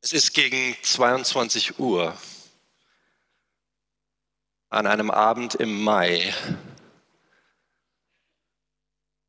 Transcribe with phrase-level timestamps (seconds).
[0.00, 2.16] Es ist gegen 22 Uhr
[4.70, 6.32] an einem Abend im Mai,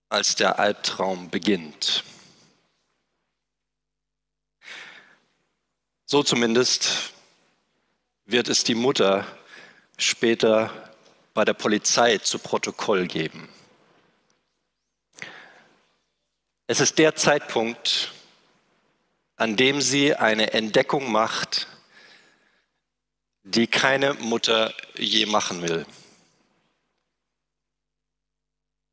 [0.10, 2.04] als der Albtraum beginnt.
[6.06, 7.14] So zumindest
[8.26, 9.26] wird es die Mutter
[9.98, 10.92] später
[11.34, 13.50] bei der Polizei zu Protokoll geben.
[16.68, 18.12] Es ist der Zeitpunkt,
[19.40, 21.68] an dem sie eine Entdeckung macht,
[23.44, 25.86] die keine Mutter je machen will.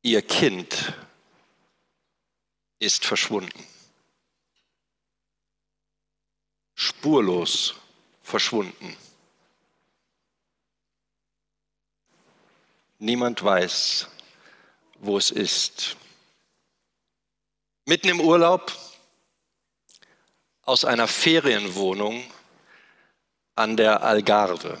[0.03, 0.93] Ihr Kind
[2.79, 3.67] ist verschwunden.
[6.75, 7.75] Spurlos
[8.23, 8.95] verschwunden.
[12.99, 14.07] Niemand weiß,
[14.99, 15.97] wo es ist.
[17.85, 18.71] Mitten im Urlaub
[20.67, 22.29] aus einer Ferienwohnung
[23.55, 24.79] an der Algarve.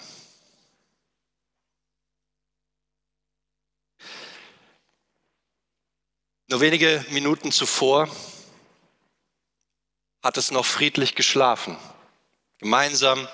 [6.49, 8.09] Nur wenige Minuten zuvor
[10.21, 11.77] hat es noch friedlich geschlafen,
[12.57, 13.25] gemeinsam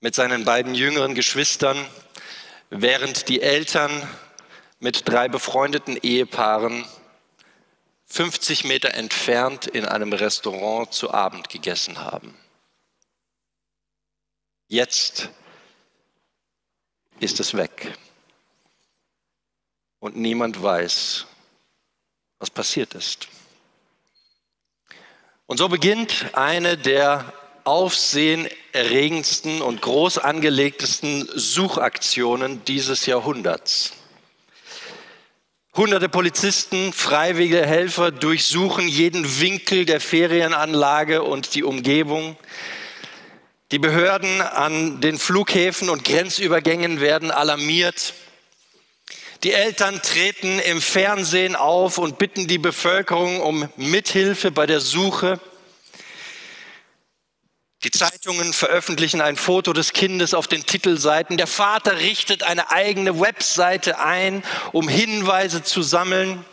[0.00, 1.86] mit seinen beiden jüngeren Geschwistern,
[2.70, 4.08] während die Eltern
[4.80, 6.84] mit drei befreundeten Ehepaaren
[8.12, 12.36] 50 Meter entfernt in einem Restaurant zu Abend gegessen haben.
[14.68, 15.30] Jetzt
[17.20, 17.96] ist es weg.
[19.98, 21.24] Und niemand weiß,
[22.38, 23.28] was passiert ist.
[25.46, 27.32] Und so beginnt eine der
[27.64, 33.94] aufsehenerregendsten und groß angelegtesten Suchaktionen dieses Jahrhunderts.
[35.74, 42.36] Hunderte Polizisten, freiwillige Helfer durchsuchen jeden Winkel der Ferienanlage und die Umgebung.
[43.70, 48.12] Die Behörden an den Flughäfen und Grenzübergängen werden alarmiert.
[49.44, 55.40] Die Eltern treten im Fernsehen auf und bitten die Bevölkerung um Mithilfe bei der Suche.
[57.84, 61.36] Die Zeitungen veröffentlichen ein Foto des Kindes auf den Titelseiten.
[61.36, 66.44] Der Vater richtet eine eigene Webseite ein, um Hinweise zu sammeln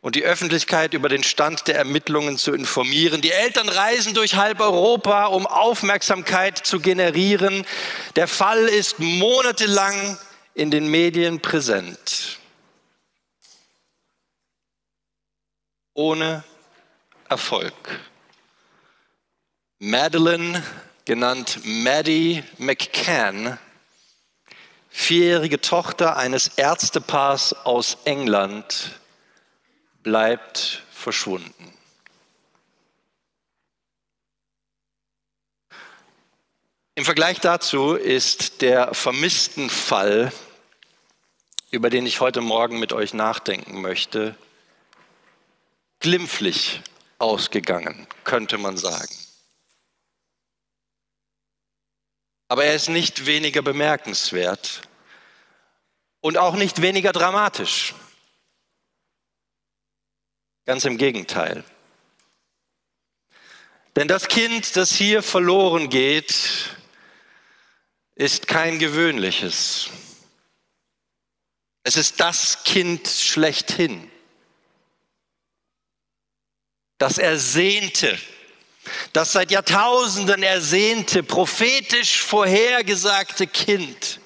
[0.00, 3.20] und die Öffentlichkeit über den Stand der Ermittlungen zu informieren.
[3.20, 7.66] Die Eltern reisen durch halb Europa, um Aufmerksamkeit zu generieren.
[8.14, 10.16] Der Fall ist monatelang
[10.54, 12.38] in den Medien präsent.
[15.92, 16.44] Ohne
[17.28, 17.74] Erfolg.
[19.78, 20.62] Madeline,
[21.04, 23.58] genannt Maddie McCann,
[24.88, 28.98] vierjährige Tochter eines Ärztepaars aus England,
[30.02, 31.74] bleibt verschwunden.
[36.94, 40.32] Im Vergleich dazu ist der vermissten Fall,
[41.70, 44.34] über den ich heute Morgen mit euch nachdenken möchte,
[46.00, 46.80] glimpflich
[47.18, 49.25] ausgegangen, könnte man sagen.
[52.48, 54.82] Aber er ist nicht weniger bemerkenswert
[56.20, 57.94] und auch nicht weniger dramatisch.
[60.64, 61.64] Ganz im Gegenteil.
[63.96, 66.76] Denn das Kind, das hier verloren geht,
[68.14, 69.88] ist kein gewöhnliches.
[71.82, 74.10] Es ist das Kind schlechthin.
[76.98, 78.18] Das Ersehnte,
[79.12, 84.20] das seit Jahrtausenden ersehnte, prophetisch vorhergesagte Kind,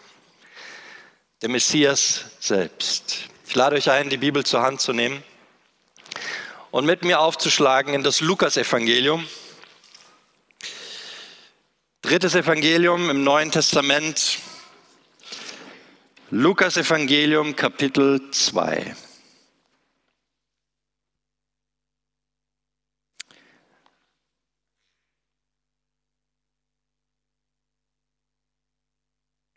[1.42, 3.28] der Messias selbst.
[3.46, 5.22] Ich lade euch ein, die Bibel zur Hand zu nehmen
[6.70, 9.26] und mit mir aufzuschlagen in das Lukasevangelium.
[12.02, 14.38] Drittes Evangelium im Neuen Testament.
[16.30, 18.94] Lukas Evangelium Kapitel 2.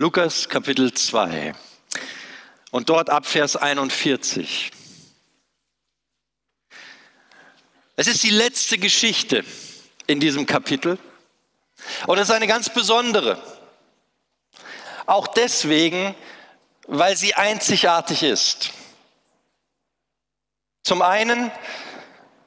[0.03, 1.53] Lukas Kapitel 2
[2.71, 4.69] und dort ab Vers 41.
[7.95, 9.45] Es ist die letzte Geschichte
[10.05, 10.99] in diesem Kapitel
[12.05, 13.41] und es ist eine ganz besondere.
[15.05, 16.13] Auch deswegen,
[16.85, 18.71] weil sie einzigartig ist.
[20.83, 21.49] Zum einen,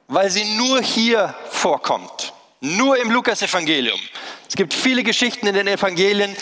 [0.07, 3.99] weil sie nur hier vorkommt, nur im Lukas-Evangelium.
[4.47, 6.37] Es gibt viele Geschichten in den Evangelien,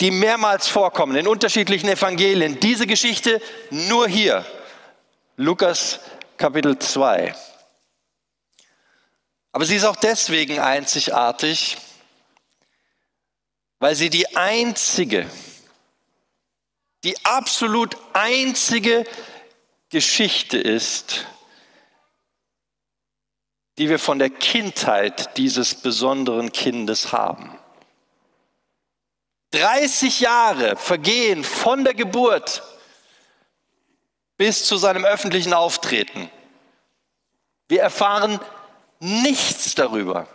[0.00, 2.60] die mehrmals vorkommen, in unterschiedlichen Evangelien.
[2.60, 3.40] Diese Geschichte
[3.70, 4.44] nur hier,
[5.36, 6.00] Lukas
[6.36, 7.34] Kapitel 2.
[9.52, 11.78] Aber sie ist auch deswegen einzigartig,
[13.78, 15.30] weil sie die einzige,
[17.04, 19.04] die absolut einzige
[19.88, 21.26] Geschichte ist,
[23.78, 27.55] die wir von der Kindheit dieses besonderen Kindes haben.
[29.56, 32.62] 30 Jahre vergehen von der Geburt
[34.36, 36.30] bis zu seinem öffentlichen Auftreten.
[37.68, 38.38] Wir erfahren
[39.00, 40.28] nichts darüber.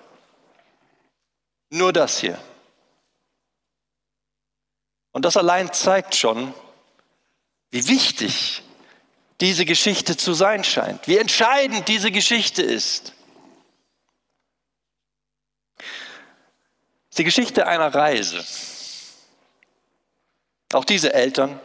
[1.70, 2.42] Nur das hier.
[5.12, 6.54] Und das allein zeigt schon,
[7.70, 8.64] wie wichtig
[9.40, 13.14] diese Geschichte zu sein scheint, wie entscheidend diese Geschichte ist.
[17.18, 18.44] Die Geschichte einer Reise.
[20.74, 21.60] Auch diese Eltern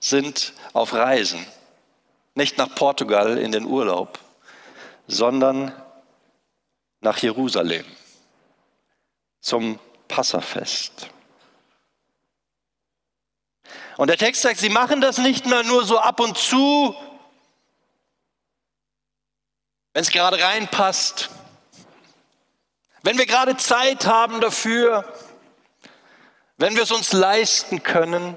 [0.00, 1.44] sind auf Reisen,
[2.34, 4.18] nicht nach Portugal in den Urlaub,
[5.06, 5.72] sondern
[7.00, 7.84] nach Jerusalem
[9.40, 9.78] zum
[10.08, 11.08] Passafest.
[13.96, 16.94] Und der Text sagt, sie machen das nicht mehr nur so ab und zu,
[19.92, 21.30] wenn es gerade reinpasst,
[23.02, 25.04] wenn wir gerade Zeit haben dafür,
[26.58, 28.36] wenn wir es uns leisten können.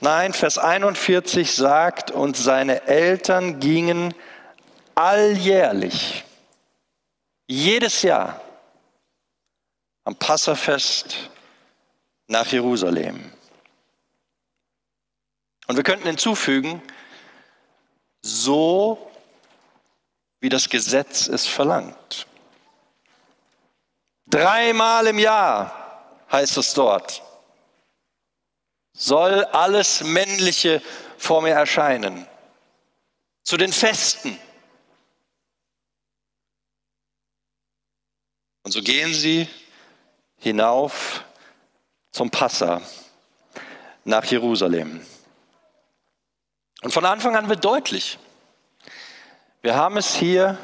[0.00, 4.14] Nein, Vers 41 sagt, und seine Eltern gingen
[4.94, 6.24] alljährlich,
[7.46, 8.40] jedes Jahr
[10.04, 11.30] am Passafest
[12.26, 13.32] nach Jerusalem.
[15.68, 16.82] Und wir könnten hinzufügen,
[18.20, 19.10] so
[20.40, 22.26] wie das Gesetz es verlangt.
[24.26, 27.22] Dreimal im Jahr heißt es dort,
[28.92, 30.82] soll alles Männliche
[31.18, 32.26] vor mir erscheinen.
[33.42, 34.38] Zu den Festen.
[38.62, 39.48] Und so gehen sie
[40.38, 41.24] hinauf
[42.12, 42.80] zum Passa
[44.04, 45.04] nach Jerusalem.
[46.82, 48.18] Und von Anfang an wird deutlich,
[49.62, 50.58] wir haben es hier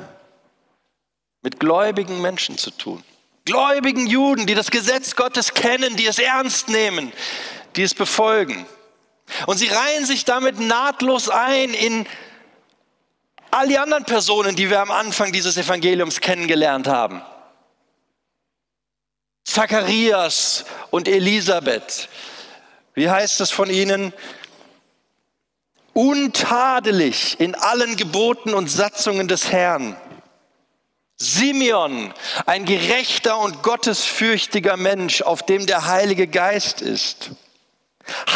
[1.43, 3.03] mit gläubigen Menschen zu tun
[3.49, 7.13] gläubigen Juden, die das Gesetz Gottes kennen, die es ernst nehmen,
[7.77, 8.67] die es befolgen.
[9.47, 12.07] Und sie reihen sich damit nahtlos ein in
[13.51, 17.23] all die anderen Personen, die wir am Anfang dieses Evangeliums kennengelernt haben.
[19.45, 22.09] Zacharias und Elisabeth.
[22.95, 24.13] Wie heißt es von ihnen?
[25.95, 29.97] Untadelig in allen Geboten und Satzungen des Herrn
[31.21, 32.15] Simeon,
[32.47, 37.33] ein gerechter und gottesfürchtiger Mensch, auf dem der Heilige Geist ist.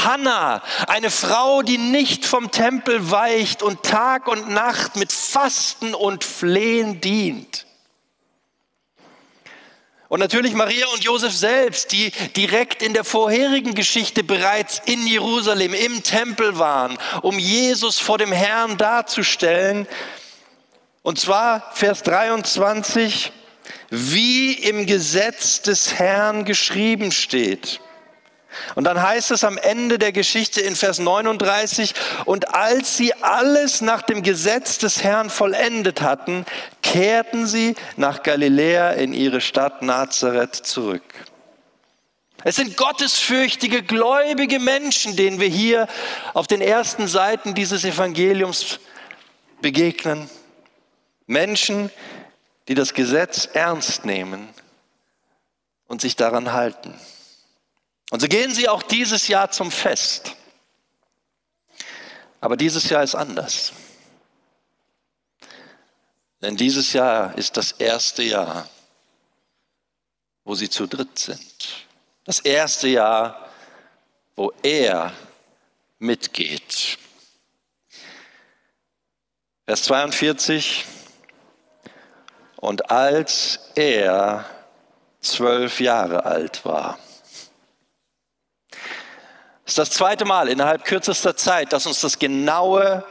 [0.05, 6.25] Hannah, eine Frau, die nicht vom Tempel weicht und Tag und Nacht mit Fasten und
[6.25, 7.67] Flehen dient.
[10.13, 15.73] Und natürlich Maria und Josef selbst, die direkt in der vorherigen Geschichte bereits in Jerusalem
[15.73, 19.87] im Tempel waren, um Jesus vor dem Herrn darzustellen,
[21.03, 23.33] und zwar Vers 23,
[23.91, 27.81] wie im Gesetz des Herrn geschrieben steht.
[28.75, 31.95] Und dann heißt es am Ende der Geschichte in Vers 39,
[32.25, 36.47] und als sie alles nach dem Gesetz des Herrn vollendet hatten,
[36.83, 41.03] kehrten sie nach Galiläa in ihre Stadt Nazareth zurück.
[42.45, 45.87] Es sind gottesfürchtige, gläubige Menschen, denen wir hier
[46.35, 48.81] auf den ersten Seiten dieses Evangeliums
[49.61, 50.29] begegnen.
[51.27, 51.91] Menschen,
[52.69, 54.49] die das Gesetz ernst nehmen
[55.87, 56.95] und sich daran halten.
[58.13, 60.37] Und so gehen sie auch dieses Jahr zum Fest.
[62.43, 63.73] Aber dieses Jahr ist anders.
[66.43, 68.69] Denn dieses Jahr ist das erste Jahr,
[70.45, 71.87] wo sie zu dritt sind.
[72.25, 73.49] Das erste Jahr,
[74.37, 75.15] wo er
[75.99, 76.99] mitgeht.
[79.65, 80.85] Vers 42.
[82.57, 84.45] Und als er
[85.23, 86.99] zwölf Jahre alt war,
[89.73, 93.05] ist das zweite Mal innerhalb kürzester Zeit, dass uns das genaue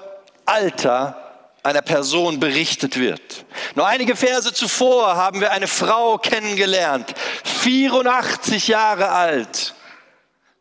[0.46, 1.18] Alter
[1.64, 3.46] einer Person berichtet wird.
[3.74, 7.16] Nur einige Verse zuvor haben wir eine Frau kennengelernt,
[7.46, 9.74] 84 Jahre alt,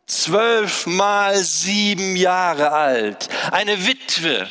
[0.07, 4.49] zwölf mal sieben Jahre alt, eine Witwe,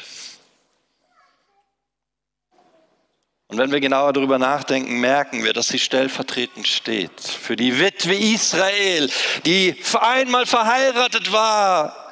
[3.49, 8.13] Und wenn wir genauer darüber nachdenken, merken wir, dass sie stellvertretend steht für die Witwe
[8.15, 9.09] Israel,
[9.43, 12.11] die einmal verheiratet war,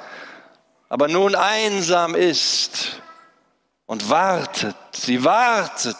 [0.88, 3.00] aber nun einsam ist
[3.86, 4.74] und wartet.
[4.92, 5.96] Sie wartet.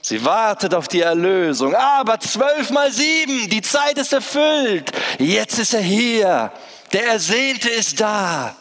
[0.00, 1.74] Sie wartet auf die Erlösung.
[1.74, 4.92] Aber zwölf mal sieben, die Zeit ist erfüllt.
[5.18, 6.52] Jetzt ist er hier.
[6.92, 8.54] Der Ersehnte ist da.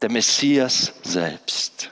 [0.00, 1.90] Der Messias selbst.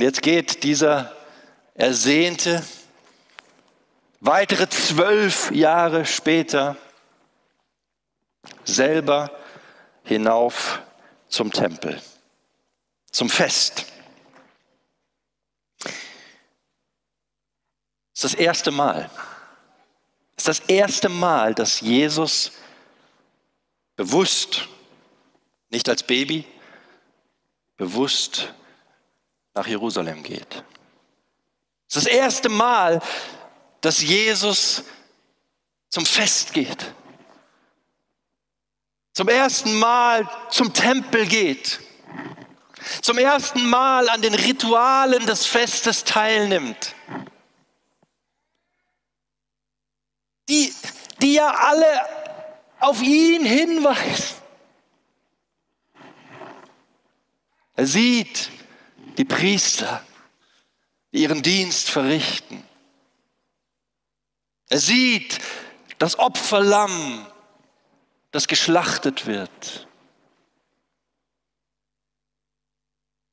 [0.00, 1.14] Und jetzt geht dieser
[1.74, 2.64] Ersehnte
[4.20, 6.78] weitere zwölf Jahre später
[8.64, 9.30] selber
[10.04, 10.80] hinauf
[11.28, 12.00] zum Tempel,
[13.10, 13.84] zum Fest.
[15.82, 15.92] Das
[18.14, 19.10] ist das erste Mal.
[20.34, 22.52] Das ist das erste Mal, dass Jesus
[23.96, 24.66] bewusst,
[25.68, 26.46] nicht als Baby,
[27.76, 28.54] bewusst
[29.60, 30.64] nach Jerusalem geht.
[31.86, 33.02] Es ist das erste Mal,
[33.82, 34.84] dass Jesus
[35.90, 36.94] zum Fest geht.
[39.12, 41.78] Zum ersten Mal zum Tempel geht.
[43.02, 46.94] Zum ersten Mal an den Ritualen des Festes teilnimmt.
[50.48, 50.72] Die,
[51.20, 52.00] die ja alle
[52.78, 54.36] auf ihn hinweisen.
[57.76, 58.50] Er sieht,
[59.20, 60.02] die Priester,
[61.12, 62.66] die ihren Dienst verrichten.
[64.70, 65.40] Er sieht
[65.98, 67.26] das Opferlamm,
[68.30, 69.86] das geschlachtet wird.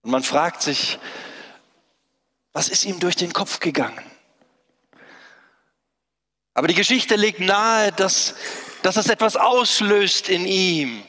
[0.02, 1.00] Und man fragt sich,
[2.52, 4.04] was ist ihm durch den Kopf gegangen?
[6.54, 8.36] Aber die Geschichte legt nahe, dass,
[8.82, 11.02] dass es etwas auslöst in ihm.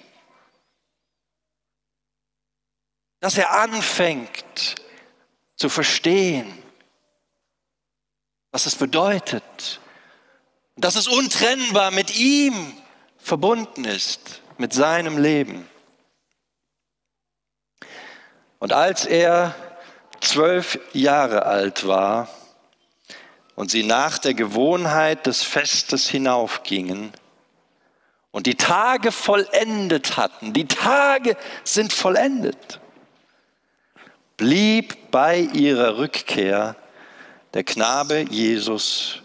[3.20, 4.76] Dass er anfängt
[5.56, 6.62] zu verstehen,
[8.52, 9.80] was es bedeutet,
[10.76, 12.72] dass es untrennbar mit ihm
[13.18, 15.68] verbunden ist, mit seinem Leben.
[18.58, 19.54] Und als er
[20.20, 22.28] zwölf Jahre alt war
[23.54, 27.12] und sie nach der Gewohnheit des Festes hinaufgingen
[28.30, 32.80] und die Tage vollendet hatten, die Tage sind vollendet,
[34.38, 36.76] blieb bei ihrer Rückkehr
[37.52, 39.21] der Knabe Jesus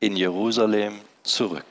[0.00, 1.64] in Jerusalem zurück.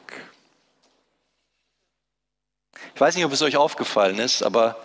[2.96, 4.78] Ich weiß nicht, ob es euch aufgefallen ist, aber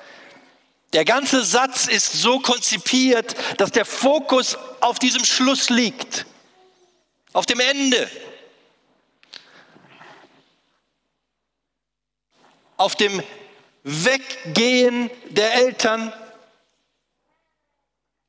[0.94, 6.24] der ganze Satz ist so konzipiert, dass der Fokus auf diesem Schluss liegt,
[7.34, 8.10] auf dem Ende,
[12.78, 13.22] auf dem
[13.82, 16.12] Weggehen der Eltern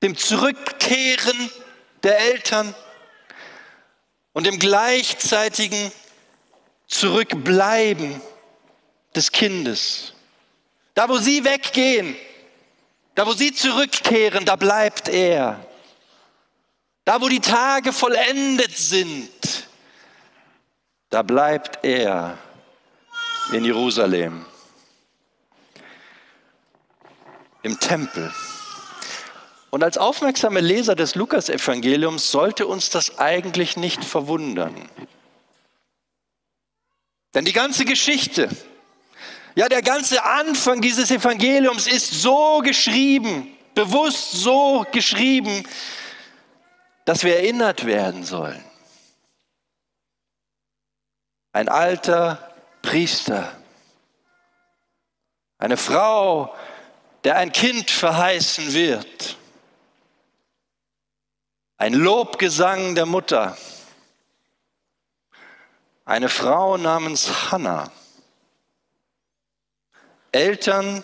[0.01, 1.49] dem Zurückkehren
[2.03, 2.73] der Eltern
[4.33, 5.91] und dem gleichzeitigen
[6.87, 8.21] Zurückbleiben
[9.15, 10.13] des Kindes.
[10.93, 12.15] Da, wo sie weggehen,
[13.15, 15.65] da, wo sie zurückkehren, da bleibt er.
[17.03, 19.67] Da, wo die Tage vollendet sind,
[21.09, 22.37] da bleibt er
[23.51, 24.45] in Jerusalem,
[27.63, 28.31] im Tempel.
[29.71, 34.89] Und als aufmerksame Leser des Lukasevangeliums sollte uns das eigentlich nicht verwundern.
[37.35, 38.49] Denn die ganze Geschichte,
[39.53, 45.63] ja der ganze Anfang dieses Evangeliums ist so geschrieben, bewusst so geschrieben,
[47.05, 48.63] dass wir erinnert werden sollen.
[51.53, 53.55] Ein alter Priester,
[55.59, 56.55] eine Frau,
[57.23, 59.38] der ein Kind verheißen wird
[61.79, 63.57] ein Lobgesang der Mutter.
[66.03, 67.89] Eine Frau namens Hannah.
[70.33, 71.03] Eltern,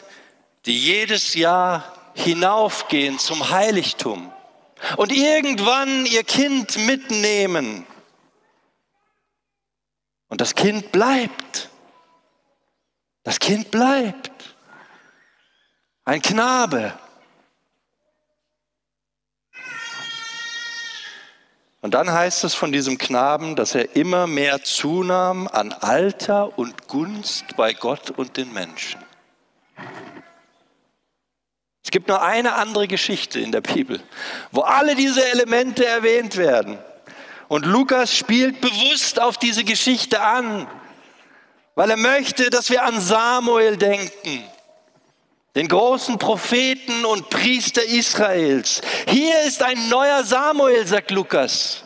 [0.65, 4.32] die jedes Jahr hinaufgehen zum Heiligtum
[4.98, 7.88] und irgendwann ihr Kind mitnehmen.
[10.27, 11.70] Und das Kind bleibt.
[13.24, 14.55] Das Kind bleibt.
[16.03, 17.00] Ein Knabe,
[21.86, 26.88] Und dann heißt es von diesem Knaben, dass er immer mehr zunahm an Alter und
[26.88, 29.00] Gunst bei Gott und den Menschen.
[31.84, 34.01] Es gibt nur eine andere Geschichte in der Bibel,
[34.51, 36.80] wo alle diese Elemente erwähnt werden.
[37.50, 40.68] Und Lukas spielt bewusst auf diese Geschichte an,
[41.75, 44.44] weil er möchte, dass wir an Samuel denken
[45.55, 48.81] den großen Propheten und Priester Israels.
[49.07, 51.83] Hier ist ein neuer Samuel, sagt Lukas.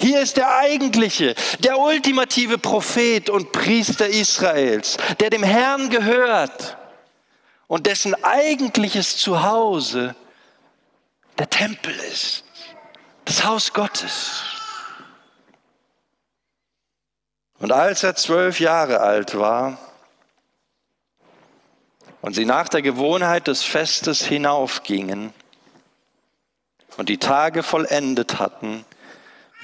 [0.00, 6.76] Hier ist der eigentliche, der ultimative Prophet und Priester Israels, der dem Herrn gehört
[7.68, 10.14] und dessen eigentliches Zuhause
[11.38, 12.44] der Tempel ist,
[13.24, 14.42] das Haus Gottes.
[17.58, 19.78] Und als er zwölf Jahre alt war
[22.24, 25.34] und sie nach der Gewohnheit des Festes hinaufgingen
[26.96, 28.86] und die Tage vollendet hatten,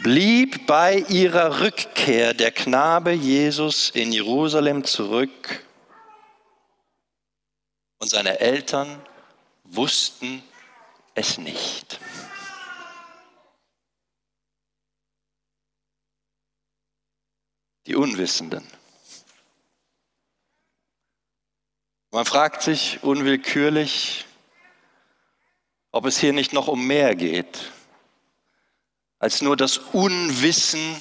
[0.03, 5.65] blieb bei ihrer Rückkehr der Knabe Jesus in Jerusalem zurück
[7.99, 9.01] und seine Eltern
[9.65, 10.43] wussten
[11.15, 11.99] es nicht.
[17.87, 18.80] Die Unwissenden.
[22.11, 24.27] Man fragt sich unwillkürlich,
[25.93, 27.73] ob es hier nicht noch um mehr geht
[29.21, 31.01] als nur das Unwissen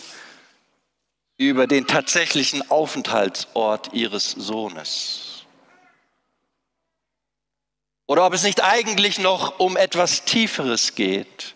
[1.37, 5.45] über den tatsächlichen Aufenthaltsort ihres Sohnes.
[8.05, 11.55] Oder ob es nicht eigentlich noch um etwas Tieferes geht.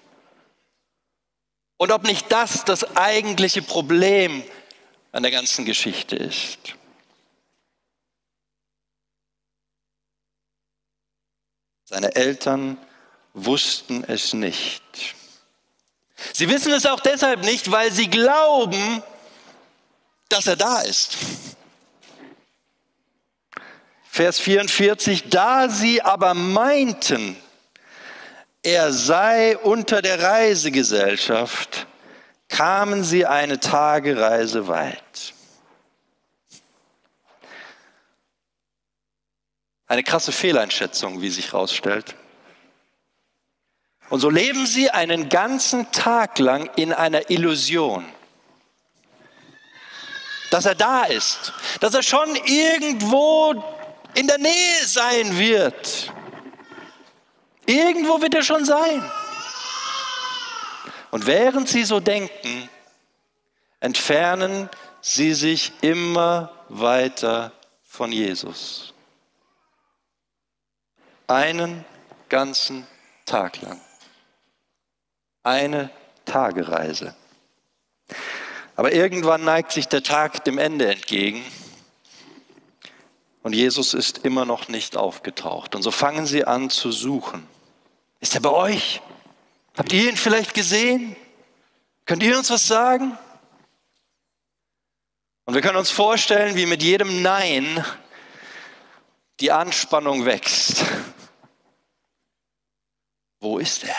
[1.77, 4.43] Und ob nicht das das eigentliche Problem
[5.11, 6.59] an der ganzen Geschichte ist.
[11.93, 12.79] Seine Eltern
[13.35, 14.81] wussten es nicht.
[16.33, 19.03] Sie wissen es auch deshalb nicht, weil sie glauben,
[20.27, 21.17] dass er da ist.
[24.09, 27.37] Vers 44, da sie aber meinten,
[28.63, 31.85] er sei unter der Reisegesellschaft,
[32.49, 35.32] kamen sie eine Tagereise weit.
[39.87, 42.15] Eine krasse Fehleinschätzung, wie sich herausstellt.
[44.09, 48.05] Und so leben sie einen ganzen Tag lang in einer Illusion.
[50.51, 53.63] Dass er da ist, dass er schon irgendwo
[54.13, 56.11] in der Nähe sein wird.
[57.65, 59.09] Irgendwo wird er schon sein.
[61.11, 62.69] Und während sie so denken,
[63.79, 64.69] entfernen
[65.01, 67.51] sie sich immer weiter
[67.83, 68.92] von Jesus.
[71.27, 71.85] Einen
[72.29, 72.87] ganzen
[73.25, 73.79] Tag lang
[75.43, 75.89] eine
[76.25, 77.15] Tagereise.
[78.75, 81.43] Aber irgendwann neigt sich der Tag dem Ende entgegen
[83.43, 85.75] und Jesus ist immer noch nicht aufgetaucht.
[85.75, 87.45] Und so fangen sie an zu suchen.
[88.21, 89.01] Ist er bei euch?
[89.77, 91.15] Habt ihr ihn vielleicht gesehen?
[92.05, 93.17] Könnt ihr uns was sagen?
[95.45, 97.83] Und wir können uns vorstellen, wie mit jedem Nein
[99.41, 100.85] die Anspannung wächst.
[103.43, 103.95] Wo ist er?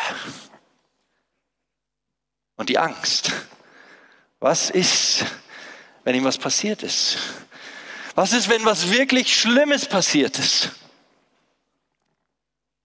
[2.57, 3.33] und die Angst.
[4.41, 5.25] Was ist,
[6.05, 7.19] wenn ihm was passiert ist?
[8.15, 10.71] Was ist, wenn was wirklich Schlimmes passiert ist?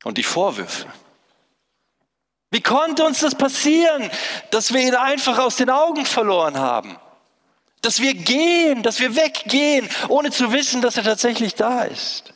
[0.03, 0.87] Und die Vorwürfe.
[2.51, 4.09] Wie konnte uns das passieren,
[4.49, 6.97] dass wir ihn einfach aus den Augen verloren haben?
[7.81, 12.33] Dass wir gehen, dass wir weggehen, ohne zu wissen, dass er tatsächlich da ist.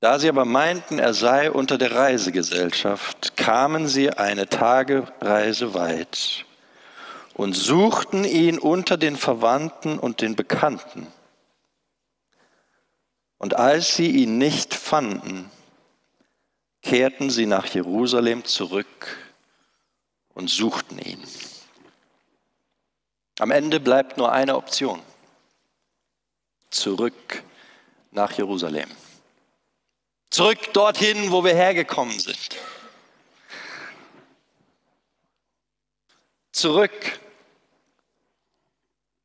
[0.00, 6.46] Da sie aber meinten, er sei unter der Reisegesellschaft, kamen sie eine Tagereise weit
[7.34, 11.06] und suchten ihn unter den Verwandten und den Bekannten.
[13.36, 15.50] Und als sie ihn nicht fanden,
[16.80, 19.18] kehrten sie nach Jerusalem zurück
[20.32, 21.22] und suchten ihn.
[23.38, 25.00] Am Ende bleibt nur eine Option.
[26.70, 27.42] Zurück
[28.12, 28.88] nach Jerusalem.
[30.30, 32.56] Zurück dorthin, wo wir hergekommen sind.
[36.52, 37.20] Zurück.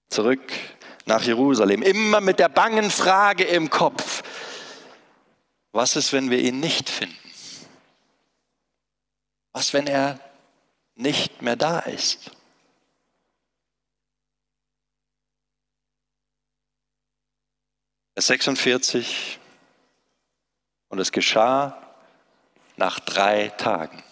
[0.09, 0.51] Zurück
[1.05, 1.83] nach Jerusalem.
[1.83, 4.23] Immer mit der bangen Frage im Kopf.
[5.71, 7.15] Was ist, wenn wir ihn nicht finden?
[9.51, 10.19] Was, wenn er
[10.95, 12.31] nicht mehr da ist?
[18.13, 19.39] Vers 46.
[20.89, 21.81] Und es geschah
[22.77, 24.03] nach drei Tagen.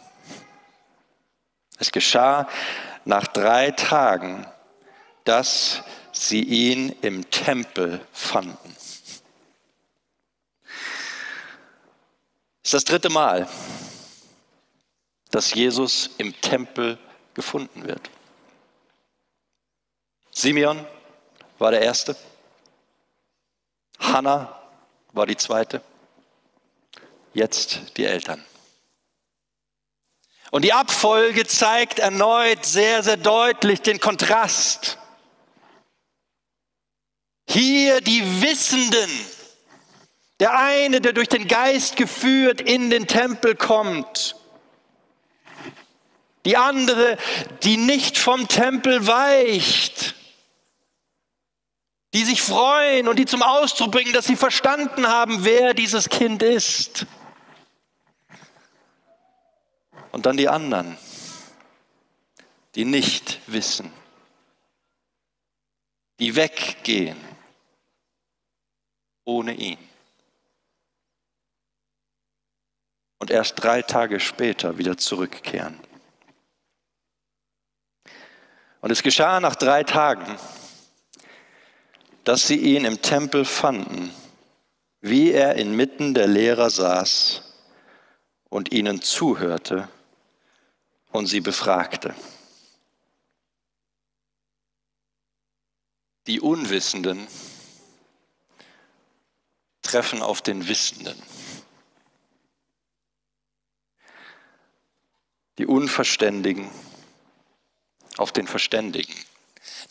[1.79, 2.47] Es geschah
[3.05, 4.47] nach drei Tagen,
[5.23, 8.75] dass sie ihn im Tempel fanden.
[12.61, 13.47] Das ist das dritte Mal,
[15.31, 16.97] dass Jesus im Tempel
[17.33, 18.09] gefunden wird.
[20.31, 20.85] Simeon
[21.59, 22.15] war der Erste,
[23.99, 24.61] Hannah
[25.11, 25.81] war die Zweite
[27.33, 28.43] jetzt die Eltern.
[30.51, 34.97] Und die Abfolge zeigt erneut sehr, sehr deutlich den Kontrast.
[37.93, 39.09] wir die Wissenden.
[40.39, 44.35] Der eine, der durch den Geist geführt in den Tempel kommt.
[46.45, 47.17] Die andere,
[47.63, 50.15] die nicht vom Tempel weicht.
[52.13, 56.43] Die sich freuen und die zum Ausdruck bringen, dass sie verstanden haben, wer dieses Kind
[56.43, 57.05] ist.
[60.13, 60.95] Und dann die anderen,
[62.75, 63.91] die nicht wissen,
[66.19, 67.17] die weggehen
[69.25, 69.79] ohne ihn.
[73.17, 75.79] Und erst drei Tage später wieder zurückkehren.
[78.81, 80.37] Und es geschah nach drei Tagen,
[82.23, 84.13] dass sie ihn im Tempel fanden,
[85.01, 87.41] wie er inmitten der Lehrer saß
[88.49, 89.89] und ihnen zuhörte
[91.13, 92.13] und sie befragte.
[96.27, 97.27] Die Unwissenden
[99.81, 101.21] treffen auf den Wissenden.
[105.59, 106.69] Die Unverständigen
[108.17, 109.13] auf den Verständigen.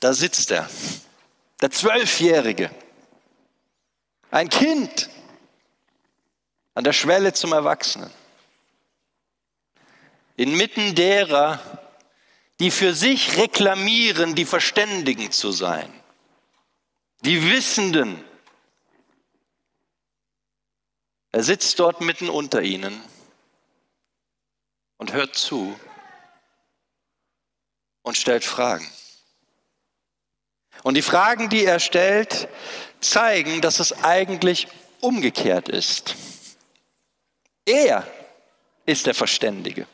[0.00, 0.68] Da sitzt er,
[1.61, 2.70] der Zwölfjährige,
[4.30, 5.08] ein Kind
[6.74, 8.11] an der Schwelle zum Erwachsenen
[10.36, 11.60] inmitten derer,
[12.60, 15.92] die für sich reklamieren, die Verständigen zu sein,
[17.20, 18.22] die Wissenden.
[21.32, 23.00] Er sitzt dort mitten unter ihnen
[24.98, 25.78] und hört zu
[28.02, 28.88] und stellt Fragen.
[30.82, 32.48] Und die Fragen, die er stellt,
[33.00, 34.68] zeigen, dass es eigentlich
[35.00, 36.16] umgekehrt ist.
[37.64, 38.06] Er
[38.86, 39.86] ist der Verständige.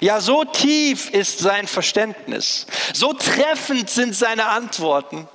[0.00, 5.28] Ja, so tief ist sein Verständnis, so treffend sind seine Antworten,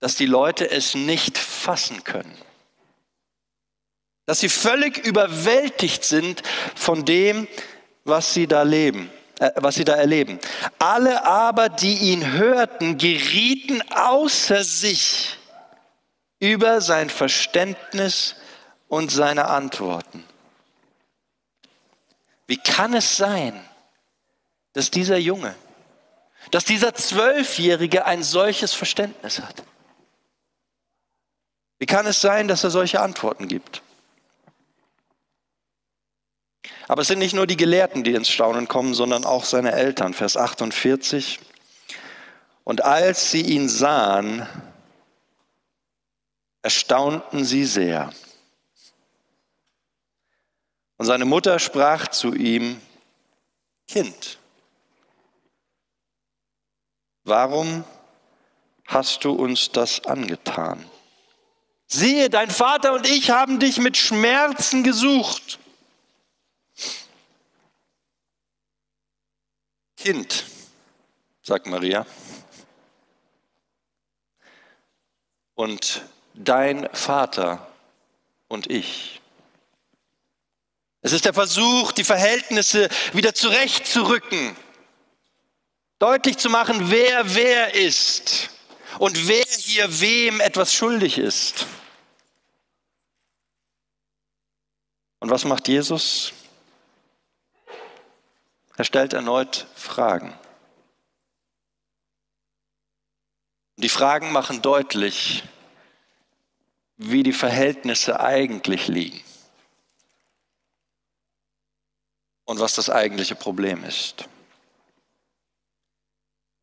[0.00, 2.36] dass die Leute es nicht fassen können.
[4.24, 6.42] Dass sie völlig überwältigt sind
[6.74, 7.46] von dem,
[8.04, 10.40] was sie da leben, äh, was sie da erleben.
[10.78, 15.36] Alle aber, die ihn hörten, gerieten außer sich
[16.40, 18.36] über sein Verständnis
[18.88, 20.24] und seine Antworten.
[22.46, 23.60] Wie kann es sein,
[24.72, 25.54] dass dieser Junge,
[26.50, 29.62] dass dieser Zwölfjährige ein solches Verständnis hat?
[31.78, 33.82] Wie kann es sein, dass er solche Antworten gibt?
[36.88, 40.14] Aber es sind nicht nur die Gelehrten, die ins Staunen kommen, sondern auch seine Eltern.
[40.14, 41.40] Vers 48.
[42.62, 44.46] Und als sie ihn sahen,
[46.62, 48.12] erstaunten sie sehr.
[50.98, 52.80] Und seine Mutter sprach zu ihm,
[53.86, 54.38] Kind,
[57.24, 57.84] warum
[58.86, 60.88] hast du uns das angetan?
[61.86, 65.58] Siehe, dein Vater und ich haben dich mit Schmerzen gesucht.
[69.96, 70.44] Kind,
[71.42, 72.06] sagt Maria.
[75.54, 76.02] Und
[76.34, 77.66] dein Vater
[78.48, 79.20] und ich
[81.06, 84.56] es ist der Versuch, die Verhältnisse wieder zurechtzurücken,
[86.00, 88.50] deutlich zu machen, wer wer ist
[88.98, 91.66] und wer hier wem etwas schuldig ist.
[95.20, 96.32] Und was macht Jesus?
[98.76, 100.36] Er stellt erneut Fragen.
[103.76, 105.44] Die Fragen machen deutlich,
[106.96, 109.22] wie die Verhältnisse eigentlich liegen.
[112.46, 114.28] Und was das eigentliche Problem ist.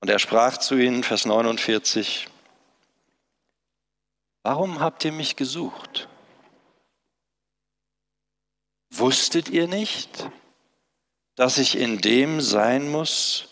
[0.01, 2.27] Und er sprach zu ihnen, Vers 49,
[4.43, 6.09] Warum habt ihr mich gesucht?
[8.89, 10.29] Wusstet ihr nicht,
[11.35, 13.47] dass ich in dem sein muss,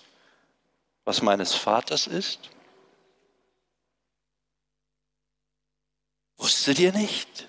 [1.05, 2.49] was meines Vaters ist?
[6.37, 7.47] Wusstet ihr nicht?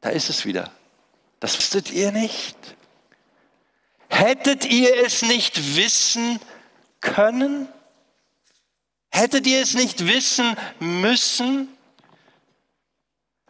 [0.00, 0.70] Da ist es wieder.
[1.40, 2.56] Das wusstet ihr nicht?
[4.10, 6.40] Hättet ihr es nicht wissen
[7.00, 7.68] können?
[9.10, 11.68] Hättet ihr es nicht wissen müssen?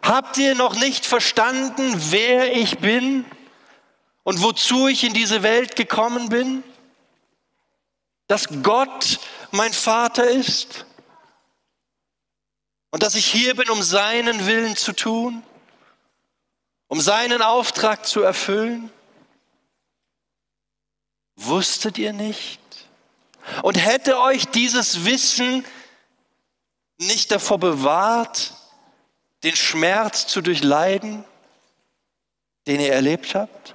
[0.02, 3.24] Habt ihr noch nicht verstanden, wer ich bin
[4.22, 6.62] und wozu ich in diese Welt gekommen bin?
[8.28, 9.18] Dass Gott
[9.50, 10.86] mein Vater ist
[12.90, 15.42] und dass ich hier bin, um seinen Willen zu tun,
[16.86, 18.90] um seinen Auftrag zu erfüllen?
[21.42, 22.60] Wusstet ihr nicht?
[23.62, 25.64] Und hätte euch dieses Wissen
[26.98, 28.52] nicht davor bewahrt,
[29.42, 31.24] den Schmerz zu durchleiden,
[32.66, 33.74] den ihr erlebt habt?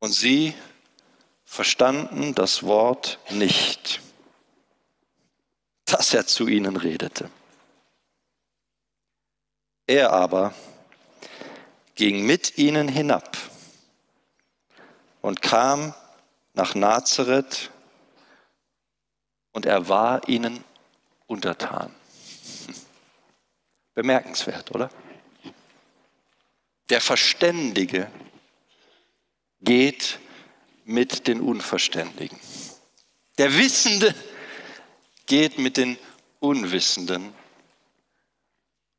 [0.00, 0.54] Und sie
[1.44, 4.00] verstanden das Wort nicht,
[5.84, 7.30] das er zu ihnen redete.
[9.86, 10.54] Er aber
[11.94, 13.36] ging mit ihnen hinab
[15.20, 15.94] und kam
[16.54, 17.70] nach Nazareth
[19.52, 20.64] und er war ihnen
[21.26, 21.94] untertan.
[23.94, 24.90] Bemerkenswert, oder?
[26.90, 28.10] Der Verständige
[29.60, 30.18] geht
[30.84, 32.38] mit den Unverständigen.
[33.38, 34.14] Der Wissende
[35.26, 35.98] geht mit den
[36.40, 37.32] Unwissenden.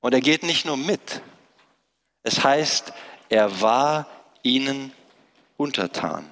[0.06, 1.24] Und er geht nicht nur mit.
[2.22, 2.94] Es heißt,
[3.28, 4.06] er war
[4.44, 4.94] ihnen
[5.58, 6.32] untertan.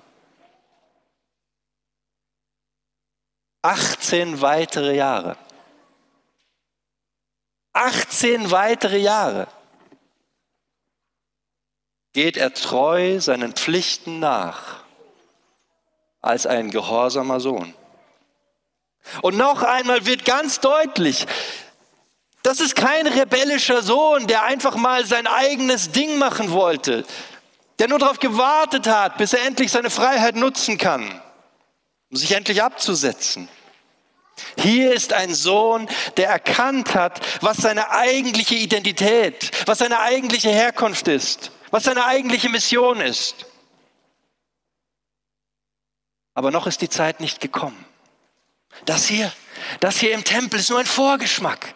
[3.63, 5.37] 18 weitere Jahre.
[7.71, 9.47] 18 weitere Jahre
[12.11, 14.83] geht er treu seinen Pflichten nach
[16.21, 17.73] als ein gehorsamer Sohn.
[19.23, 21.25] Und noch einmal wird ganz deutlich,
[22.43, 27.05] das ist kein rebellischer Sohn, der einfach mal sein eigenes Ding machen wollte,
[27.79, 31.21] der nur darauf gewartet hat, bis er endlich seine Freiheit nutzen kann,
[32.11, 33.47] um sich endlich abzusetzen.
[34.57, 41.07] Hier ist ein Sohn, der erkannt hat, was seine eigentliche Identität, was seine eigentliche Herkunft
[41.07, 43.45] ist, was seine eigentliche Mission ist.
[46.33, 47.85] Aber noch ist die Zeit nicht gekommen.
[48.85, 49.31] Das hier,
[49.79, 51.75] das hier im Tempel ist nur ein Vorgeschmack.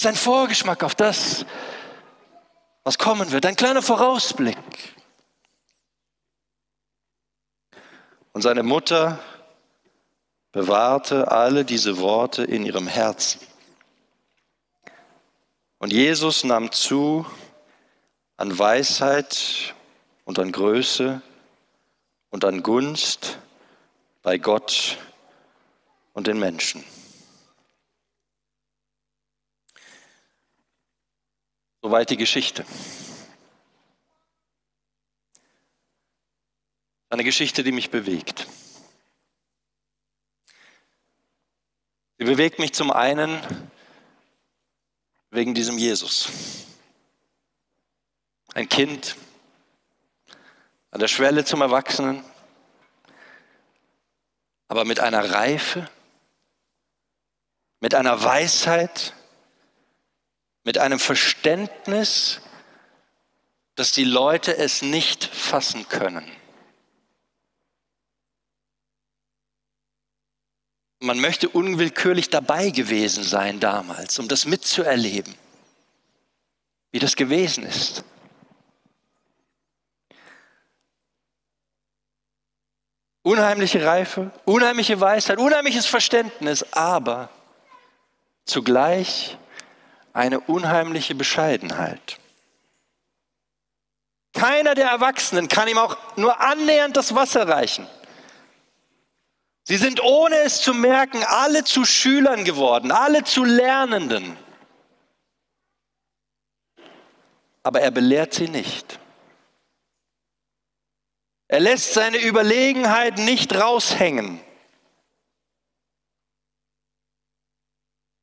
[0.00, 1.44] Ist ein Vorgeschmack auf das,
[2.84, 4.56] was kommen wird, ein kleiner Vorausblick.
[8.32, 9.18] Und seine Mutter
[10.52, 13.42] bewahrte alle diese Worte in ihrem Herzen.
[15.76, 17.26] Und Jesus nahm zu
[18.38, 19.74] an Weisheit
[20.24, 21.20] und an Größe
[22.30, 23.36] und an Gunst
[24.22, 24.96] bei Gott
[26.14, 26.82] und den Menschen.
[31.82, 32.64] Soweit die Geschichte.
[37.08, 38.46] Eine Geschichte, die mich bewegt.
[42.18, 43.40] Sie bewegt mich zum einen
[45.30, 46.28] wegen diesem Jesus.
[48.52, 49.16] Ein Kind
[50.90, 52.22] an der Schwelle zum Erwachsenen,
[54.68, 55.88] aber mit einer Reife,
[57.80, 59.14] mit einer Weisheit,
[60.70, 62.40] mit einem Verständnis,
[63.74, 66.30] dass die Leute es nicht fassen können.
[71.00, 75.34] Man möchte unwillkürlich dabei gewesen sein damals, um das mitzuerleben,
[76.92, 78.04] wie das gewesen ist.
[83.22, 87.28] Unheimliche Reife, unheimliche Weisheit, unheimliches Verständnis, aber
[88.44, 89.36] zugleich
[90.12, 92.18] eine unheimliche Bescheidenheit.
[94.32, 97.86] Keiner der Erwachsenen kann ihm auch nur annähernd das Wasser reichen.
[99.64, 104.36] Sie sind ohne es zu merken alle zu Schülern geworden, alle zu Lernenden.
[107.62, 108.98] Aber er belehrt sie nicht.
[111.48, 114.40] Er lässt seine Überlegenheit nicht raushängen.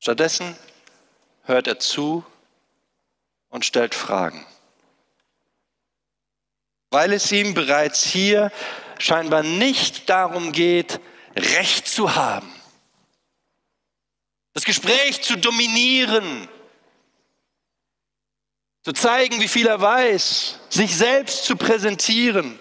[0.00, 0.56] Stattdessen
[1.48, 2.24] hört er zu
[3.48, 4.46] und stellt Fragen.
[6.90, 8.52] Weil es ihm bereits hier
[8.98, 11.00] scheinbar nicht darum geht,
[11.36, 12.52] Recht zu haben,
[14.54, 16.48] das Gespräch zu dominieren,
[18.82, 22.58] zu zeigen, wie viel er weiß, sich selbst zu präsentieren,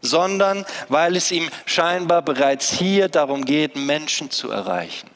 [0.00, 5.13] sondern weil es ihm scheinbar bereits hier darum geht, Menschen zu erreichen.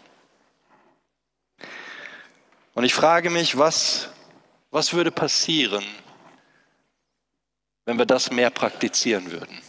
[2.79, 4.09] Und ich frage mich, was,
[4.71, 5.85] was würde passieren,
[7.87, 9.61] wenn wir das mehr praktizieren würden?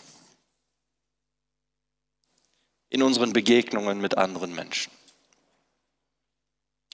[2.89, 4.91] In unseren Begegnungen mit anderen Menschen.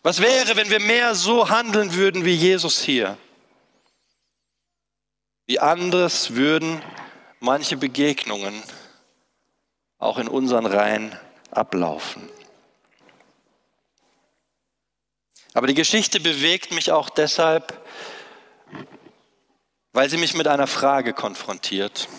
[0.03, 3.17] Was wäre, wenn wir mehr so handeln würden wie Jesus hier?
[5.47, 6.81] Wie anders würden
[7.41, 8.63] manche Begegnungen
[9.97, 11.13] auch in unseren Reihen
[11.51, 12.29] ablaufen?
[15.55, 17.81] Aber die Geschichte bewegt mich auch deshalb,
[19.93, 22.09] weil sie mich mit einer Frage konfrontiert,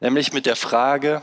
[0.00, 1.20] nämlich mit der Frage,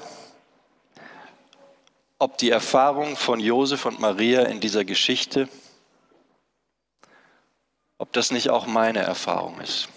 [2.19, 5.49] ob die Erfahrung von Josef und Maria in dieser Geschichte,
[7.97, 9.89] ob das nicht auch meine Erfahrung ist,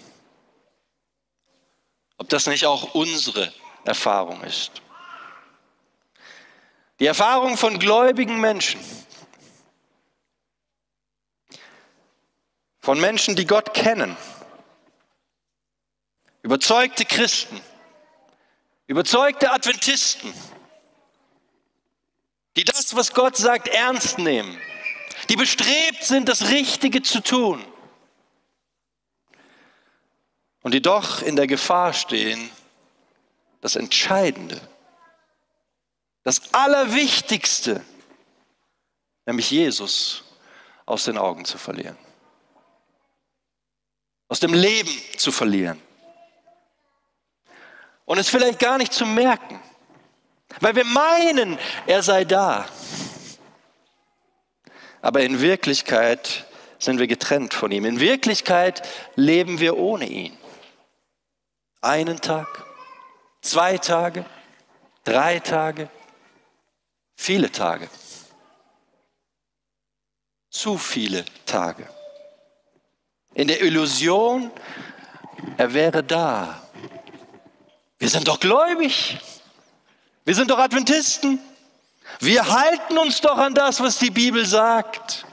[2.17, 3.53] ob das nicht auch unsere
[3.85, 4.71] Erfahrung ist.
[6.99, 8.79] Die Erfahrung von gläubigen Menschen,
[12.89, 14.17] von Menschen, die Gott kennen,
[16.41, 17.61] überzeugte Christen,
[18.87, 20.33] überzeugte Adventisten,
[22.55, 24.59] die das, was Gott sagt, ernst nehmen,
[25.29, 27.63] die bestrebt sind, das Richtige zu tun.
[30.63, 32.49] Und die doch in der Gefahr stehen,
[33.61, 34.59] das Entscheidende,
[36.23, 37.85] das Allerwichtigste,
[39.27, 40.23] nämlich Jesus,
[40.87, 41.95] aus den Augen zu verlieren,
[44.29, 45.81] aus dem Leben zu verlieren
[48.05, 49.59] und es vielleicht gar nicht zu merken,
[50.61, 52.67] weil wir meinen, er sei da.
[55.01, 56.47] Aber in Wirklichkeit
[56.79, 57.85] sind wir getrennt von ihm.
[57.85, 60.37] In Wirklichkeit leben wir ohne ihn.
[61.81, 62.65] Einen Tag,
[63.41, 64.25] zwei Tage,
[65.03, 65.89] drei Tage,
[67.15, 67.89] viele Tage.
[70.49, 71.87] Zu viele Tage.
[73.33, 74.51] In der Illusion,
[75.57, 76.61] er wäre da,
[77.99, 79.19] wir sind doch gläubig.
[80.23, 81.39] Wir sind doch Adventisten.
[82.19, 85.25] Wir halten uns doch an das, was die Bibel sagt.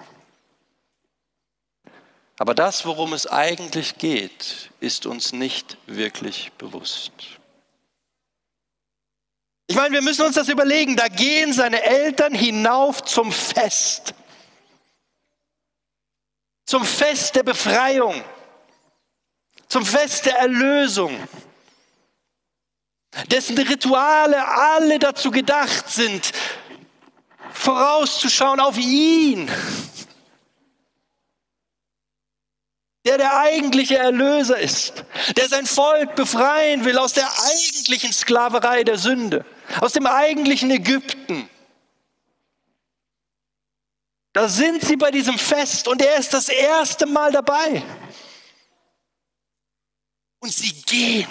[2.39, 7.13] Aber das, worum es eigentlich geht, ist uns nicht wirklich bewusst.
[9.69, 10.97] Ich meine, wir müssen uns das überlegen.
[10.97, 14.15] Da gehen seine Eltern hinauf zum Fest.
[16.67, 18.23] Zum Fest der Befreiung.
[19.69, 21.19] Zum Fest der Erlösung
[23.25, 26.33] dessen Rituale alle dazu gedacht sind,
[27.53, 29.51] vorauszuschauen auf ihn,
[33.05, 35.05] der der eigentliche Erlöser ist,
[35.37, 39.45] der sein Volk befreien will aus der eigentlichen Sklaverei der Sünde,
[39.81, 41.49] aus dem eigentlichen Ägypten.
[44.37, 47.83] Da sind sie bei diesem Fest und er ist das erste Mal dabei.
[50.41, 51.27] Und sie gehen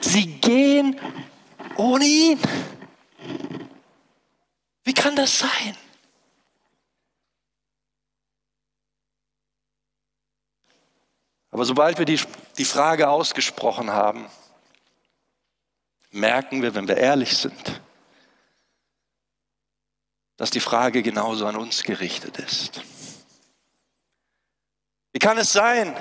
[0.00, 1.00] Sie gehen
[1.76, 2.40] ohne ihn.
[4.82, 5.76] Wie kann das sein?
[11.52, 12.18] Aber sobald wir die,
[12.58, 14.28] die Frage ausgesprochen haben,
[16.10, 17.80] merken wir, wenn wir ehrlich sind,
[20.40, 22.80] dass die Frage genauso an uns gerichtet ist.
[25.12, 25.94] Wie kann es sein,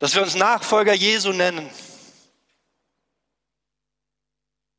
[0.00, 1.70] dass wir uns Nachfolger Jesu nennen?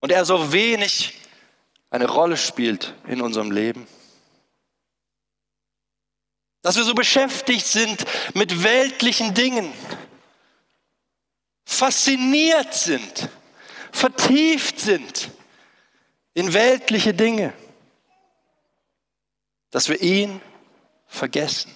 [0.03, 1.13] und er so wenig
[1.89, 3.87] eine Rolle spielt in unserem Leben.
[6.61, 9.71] Dass wir so beschäftigt sind mit weltlichen Dingen,
[11.63, 13.29] fasziniert sind,
[13.93, 15.29] vertieft sind
[16.33, 17.53] in weltliche Dinge,
[19.73, 20.41] dass wir ihn
[21.07, 21.75] vergessen.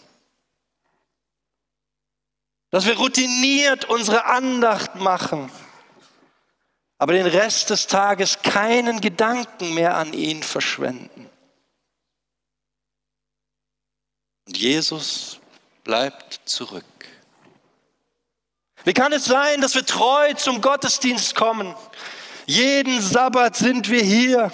[2.69, 5.51] Dass wir routiniert unsere Andacht machen
[6.97, 11.29] aber den Rest des Tages keinen Gedanken mehr an ihn verschwenden.
[14.47, 15.39] Und Jesus
[15.83, 16.85] bleibt zurück.
[18.83, 21.75] Wie kann es sein, dass wir treu zum Gottesdienst kommen?
[22.45, 24.51] Jeden Sabbat sind wir hier.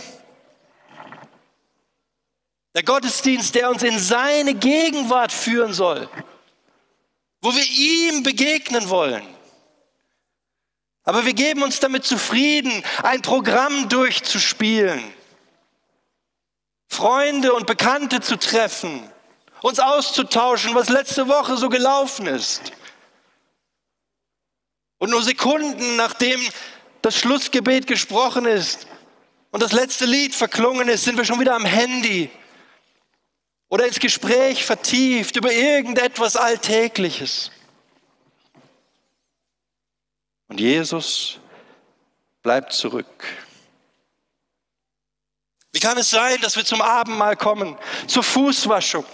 [2.75, 6.09] Der Gottesdienst, der uns in seine Gegenwart führen soll,
[7.41, 9.23] wo wir ihm begegnen wollen.
[11.03, 15.03] Aber wir geben uns damit zufrieden, ein Programm durchzuspielen,
[16.87, 19.08] Freunde und Bekannte zu treffen,
[19.62, 22.71] uns auszutauschen, was letzte Woche so gelaufen ist.
[24.98, 26.39] Und nur Sekunden nachdem
[27.02, 28.87] das Schlussgebet gesprochen ist
[29.52, 32.31] und das letzte Lied verklungen ist, sind wir schon wieder am Handy
[33.74, 37.50] oder ins Gespräch vertieft über irgendetwas Alltägliches.
[40.48, 41.40] Und Jesus
[42.44, 43.26] bleibt zurück.
[45.71, 49.06] Wie kann es sein, dass wir zum Abendmahl kommen, zur Fußwaschung,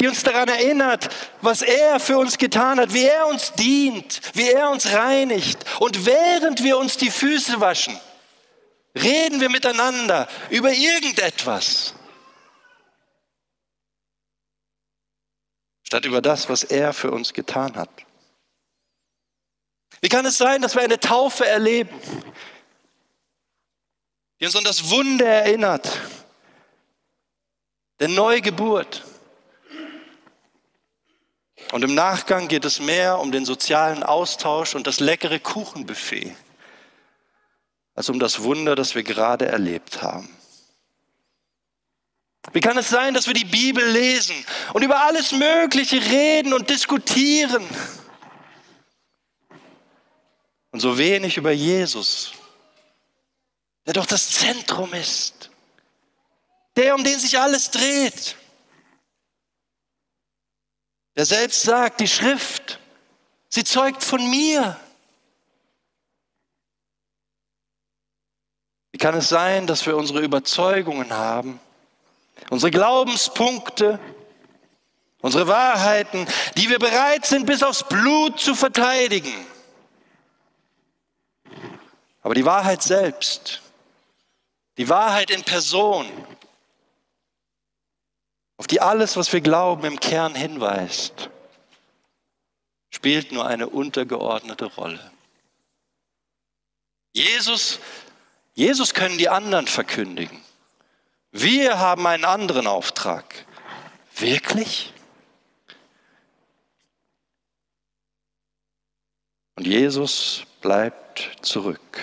[0.00, 1.08] die uns daran erinnert,
[1.40, 5.64] was er für uns getan hat, wie er uns dient, wie er uns reinigt.
[5.80, 7.98] Und während wir uns die Füße waschen,
[8.94, 11.94] reden wir miteinander über irgendetwas,
[15.94, 17.88] statt über das, was er für uns getan hat.
[20.00, 21.96] Wie kann es sein, dass wir eine Taufe erleben,
[24.40, 26.00] die uns an das Wunder erinnert,
[28.00, 29.04] der Neugeburt?
[31.70, 36.34] Und im Nachgang geht es mehr um den sozialen Austausch und das leckere Kuchenbuffet,
[37.94, 40.28] als um das Wunder, das wir gerade erlebt haben.
[42.52, 44.36] Wie kann es sein, dass wir die Bibel lesen
[44.74, 47.66] und über alles Mögliche reden und diskutieren
[50.70, 52.32] und so wenig über Jesus,
[53.86, 55.50] der doch das Zentrum ist,
[56.76, 58.36] der, um den sich alles dreht,
[61.16, 62.80] der selbst sagt, die Schrift,
[63.48, 64.78] sie zeugt von mir.
[68.90, 71.60] Wie kann es sein, dass wir unsere Überzeugungen haben,
[72.50, 73.98] unsere Glaubenspunkte,
[75.20, 76.26] unsere Wahrheiten,
[76.56, 79.34] die wir bereit sind, bis aufs Blut zu verteidigen.
[82.22, 83.62] Aber die Wahrheit selbst,
[84.76, 86.06] die Wahrheit in Person,
[88.56, 91.30] auf die alles, was wir glauben, im Kern hinweist,
[92.90, 95.10] spielt nur eine untergeordnete Rolle.
[97.12, 97.80] Jesus,
[98.54, 100.43] Jesus können die anderen verkündigen.
[101.36, 103.44] Wir haben einen anderen Auftrag.
[104.14, 104.92] Wirklich?
[109.56, 112.00] Und Jesus bleibt zurück.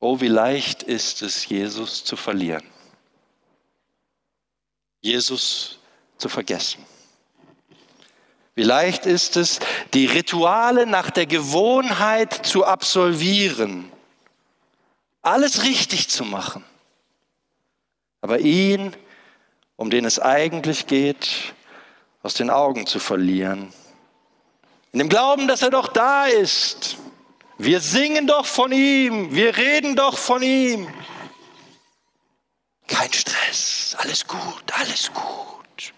[0.00, 2.66] Oh, wie leicht ist es, Jesus zu verlieren.
[5.02, 5.78] Jesus
[6.18, 6.84] zu vergessen.
[8.56, 9.60] Wie leicht ist es,
[9.92, 13.93] die Rituale nach der Gewohnheit zu absolvieren
[15.24, 16.64] alles richtig zu machen.
[18.20, 18.94] Aber ihn,
[19.76, 21.54] um den es eigentlich geht,
[22.22, 23.72] aus den Augen zu verlieren.
[24.92, 26.96] In dem Glauben, dass er doch da ist.
[27.58, 30.88] Wir singen doch von ihm, wir reden doch von ihm.
[32.86, 35.92] Kein Stress, alles gut, alles gut.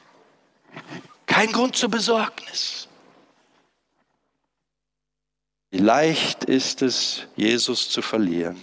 [1.27, 2.89] Kein Grund zur Besorgnis.
[5.71, 8.61] Wie leicht ist es, Jesus zu verlieren.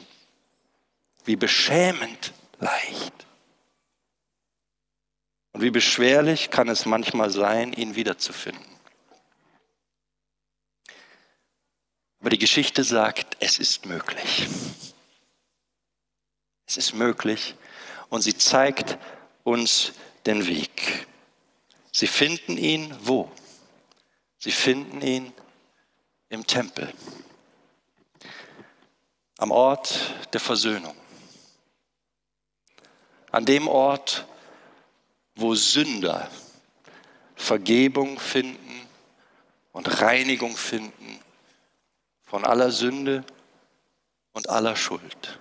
[1.26, 3.14] Wie beschämend leicht.
[5.54, 8.66] Und wie beschwerlich kann es manchmal sein, ihn wiederzufinden.
[12.20, 14.48] Aber die Geschichte sagt, es ist möglich.
[16.66, 17.56] Es ist möglich
[18.10, 18.98] und sie zeigt
[19.44, 19.92] uns
[20.26, 21.06] den Weg.
[21.92, 23.32] Sie finden ihn wo?
[24.40, 25.34] Sie finden ihn
[26.30, 26.92] im Tempel,
[29.38, 30.96] am Ort der Versöhnung
[33.34, 34.26] an dem Ort,
[35.36, 36.30] wo Sünder
[37.36, 38.88] Vergebung finden
[39.74, 41.20] und Reinigung finden
[42.24, 43.26] von aller Sünde
[44.34, 45.40] und aller Schuld.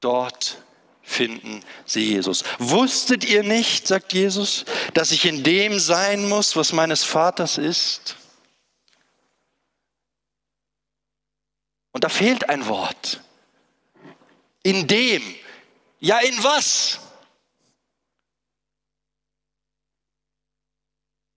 [0.00, 0.62] Dort
[1.02, 2.42] finden sie Jesus.
[2.58, 8.16] Wusstet ihr nicht, sagt Jesus, dass ich in dem sein muss, was meines Vaters ist?
[11.92, 13.20] Und da fehlt ein Wort.
[14.62, 15.22] In dem,
[16.00, 17.00] ja, in was?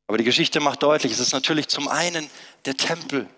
[0.08, 2.30] Aber die Geschichte macht deutlich, es ist natürlich zum einen
[2.66, 3.30] der Tempel,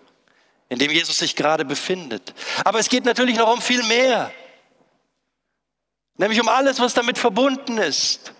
[0.68, 2.34] in dem Jesus sich gerade befindet.
[2.64, 4.32] Aber es geht natürlich noch um viel mehr.
[6.16, 8.32] Nämlich um alles, was damit verbunden ist.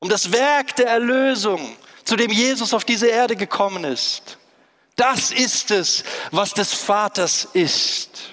[0.00, 4.38] Um das Werk der Erlösung, zu dem Jesus auf diese Erde gekommen ist.
[4.96, 8.32] Das ist es, was des Vaters ist.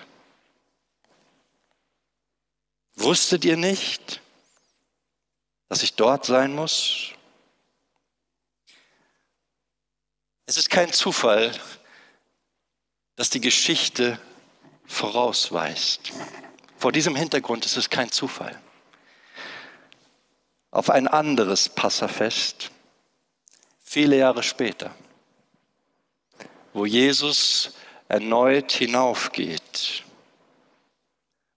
[2.96, 4.22] Wusstet ihr nicht,
[5.70, 7.12] dass ich dort sein muss?
[10.46, 11.52] Es ist kein Zufall,
[13.16, 14.20] dass die Geschichte
[14.86, 16.12] vorausweist.
[16.78, 18.60] Vor diesem Hintergrund ist es kein Zufall.
[20.70, 22.72] Auf ein anderes Passafest,
[23.82, 24.94] viele Jahre später,
[26.74, 27.74] wo Jesus
[28.08, 30.03] erneut hinaufgeht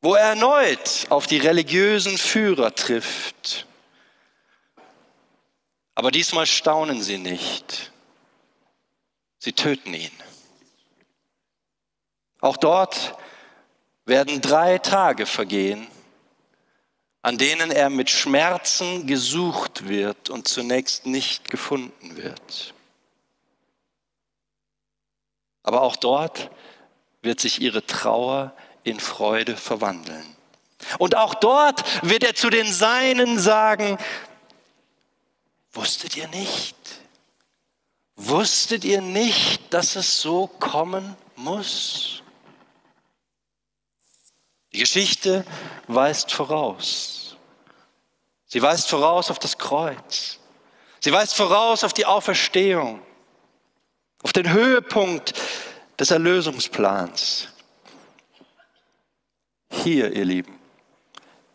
[0.06, 3.66] wo er erneut auf die religiösen Führer trifft.
[5.96, 7.90] Aber diesmal staunen sie nicht.
[9.38, 10.12] Sie töten ihn.
[12.40, 13.18] Auch dort
[14.04, 15.88] werden drei Tage vergehen,
[17.22, 22.74] an denen er mit Schmerzen gesucht wird und zunächst nicht gefunden wird.
[25.64, 26.48] Aber auch dort
[27.22, 28.54] wird sich ihre Trauer
[28.86, 30.24] in Freude verwandeln.
[30.98, 33.98] Und auch dort wird er zu den Seinen sagen,
[35.72, 36.76] wusstet ihr nicht?
[38.14, 42.22] Wusstet ihr nicht, dass es so kommen muss?
[44.72, 45.44] Die Geschichte
[45.88, 47.36] weist voraus.
[48.46, 50.38] Sie weist voraus auf das Kreuz.
[51.00, 53.02] Sie weist voraus auf die Auferstehung,
[54.22, 55.34] auf den Höhepunkt
[55.98, 57.48] des Erlösungsplans.
[59.82, 60.58] Hier, ihr Lieben,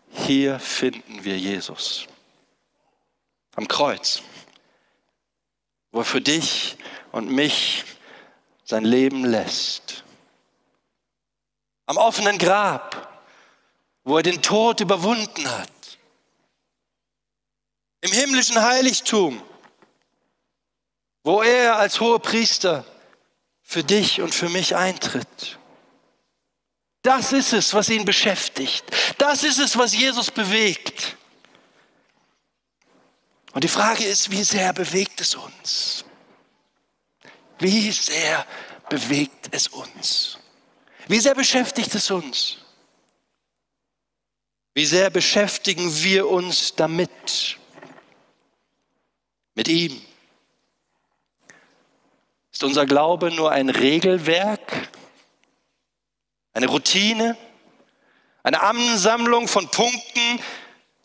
[0.09, 2.07] hier finden wir Jesus.
[3.55, 4.21] Am Kreuz,
[5.91, 6.77] wo er für dich
[7.11, 7.83] und mich
[8.63, 10.03] sein Leben lässt.
[11.85, 13.25] Am offenen Grab,
[14.03, 15.97] wo er den Tod überwunden hat.
[18.01, 19.41] Im himmlischen Heiligtum,
[21.23, 22.85] wo er als hoher Priester
[23.61, 25.59] für dich und für mich eintritt.
[27.01, 28.85] Das ist es, was ihn beschäftigt.
[29.17, 31.17] Das ist es, was Jesus bewegt.
[33.53, 36.05] Und die Frage ist, wie sehr bewegt es uns?
[37.59, 38.45] Wie sehr
[38.89, 40.37] bewegt es uns?
[41.07, 42.57] Wie sehr beschäftigt es uns?
[44.73, 47.57] Wie sehr beschäftigen wir uns damit?
[49.53, 50.01] Mit ihm?
[52.51, 54.90] Ist unser Glaube nur ein Regelwerk,
[56.53, 57.37] eine Routine,
[58.43, 60.39] eine Ansammlung von Punkten,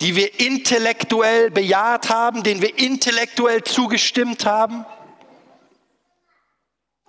[0.01, 4.85] die wir intellektuell bejaht haben, denen wir intellektuell zugestimmt haben?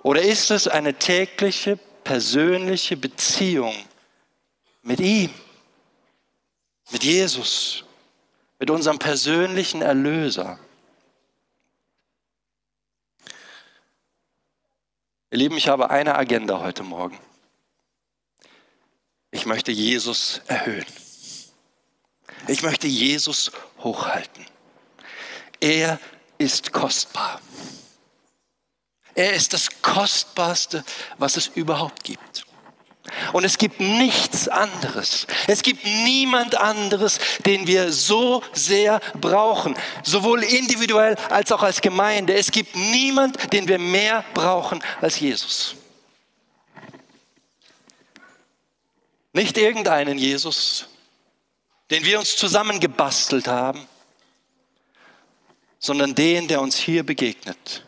[0.04, 3.76] Oder ist es eine tägliche, persönliche Beziehung
[4.82, 5.34] mit ihm,
[6.92, 7.84] mit Jesus,
[8.60, 10.60] mit unserem persönlichen Erlöser?
[15.30, 17.20] Ihr Lieben, ich habe eine Agenda heute Morgen.
[19.32, 20.86] Ich möchte Jesus erhöhen.
[22.48, 24.46] Ich möchte Jesus hochhalten.
[25.60, 26.00] Er
[26.38, 27.42] ist kostbar.
[29.16, 30.84] Er ist das Kostbarste,
[31.18, 32.46] was es überhaupt gibt.
[33.34, 35.28] Und es gibt nichts anderes.
[35.48, 42.34] Es gibt niemand anderes, den wir so sehr brauchen, sowohl individuell als auch als Gemeinde.
[42.34, 45.76] Es gibt niemand, den wir mehr brauchen als Jesus.
[49.38, 50.88] Nicht irgendeinen Jesus,
[51.92, 53.88] den wir uns zusammengebastelt haben,
[55.78, 57.86] sondern den, der uns hier begegnet,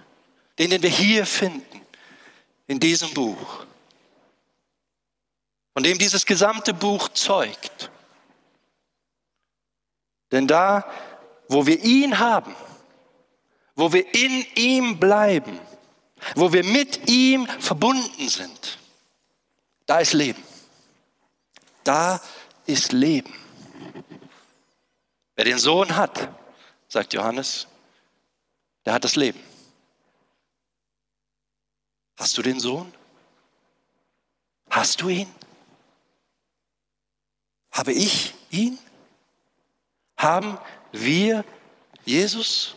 [0.59, 1.81] den, den wir hier finden,
[2.67, 3.65] in diesem Buch,
[5.73, 7.89] von dem dieses gesamte Buch zeugt.
[10.31, 10.87] Denn da,
[11.47, 12.55] wo wir ihn haben,
[13.73, 15.59] wo wir in ihm bleiben,
[16.35, 18.77] wo wir mit ihm verbunden sind,
[19.87, 20.43] da ist Leben.
[21.89, 22.21] Da
[22.67, 23.33] ist Leben.
[25.35, 26.29] Wer den Sohn hat,
[26.87, 27.65] sagt Johannes,
[28.85, 29.39] der hat das Leben.
[32.15, 32.93] Hast du den Sohn?
[34.69, 35.33] Hast du ihn?
[37.71, 38.77] Habe ich ihn?
[40.15, 40.59] Haben
[40.91, 41.43] wir
[42.05, 42.75] Jesus?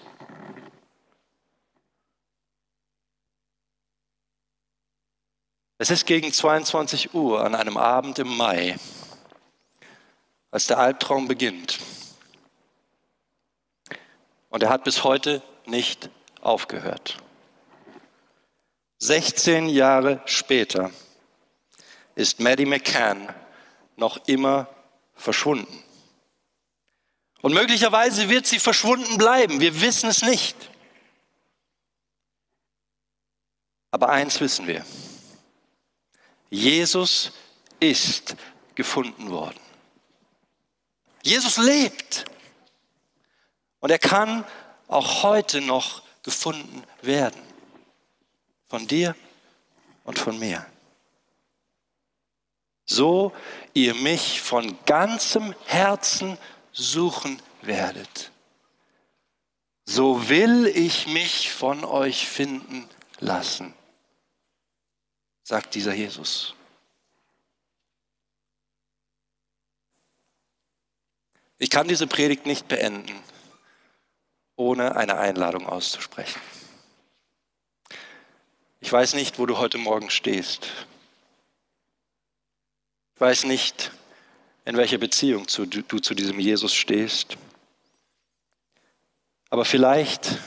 [5.77, 8.79] Es ist gegen 22 Uhr an einem Abend im Mai,
[10.53, 11.81] als der Albtraum beginnt.
[14.51, 16.11] Und er hat bis heute nicht
[16.43, 17.17] aufgehört.
[18.99, 20.91] 16 Jahre später
[22.15, 23.35] ist Maddie McCann
[23.97, 24.69] noch immer
[25.15, 25.83] verschwunden.
[27.41, 29.61] Und möglicherweise wird sie verschwunden bleiben.
[29.61, 30.57] Wir wissen es nicht.
[33.91, 34.85] Aber eins wissen wir.
[36.51, 37.33] Jesus
[37.81, 38.37] ist
[38.75, 39.62] gefunden worden.
[41.23, 42.25] Jesus lebt.
[43.81, 44.45] Und er kann
[44.89, 47.41] auch heute noch gefunden werden.
[48.69, 49.15] Von dir
[50.05, 50.67] und von mir.
[52.85, 53.33] So
[53.75, 56.37] ihr mich von ganzem Herzen
[56.73, 58.33] suchen werdet,
[59.85, 63.75] so will ich mich von euch finden lassen,
[65.43, 66.55] sagt dieser Jesus.
[71.63, 73.15] Ich kann diese Predigt nicht beenden,
[74.57, 76.41] ohne eine Einladung auszusprechen.
[78.81, 80.67] Ich weiß nicht, wo du heute Morgen stehst.
[83.15, 83.93] Ich weiß nicht,
[84.65, 87.37] in welcher Beziehung du zu diesem Jesus stehst.
[89.49, 90.39] Aber vielleicht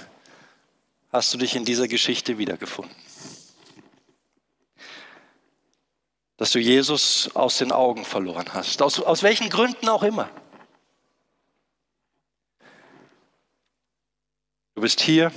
[1.13, 2.93] hast du dich in dieser Geschichte wiedergefunden.
[6.35, 10.29] Dass du Jesus aus den Augen verloren hast, aus, aus welchen Gründen auch immer.
[14.75, 15.31] Du bist hier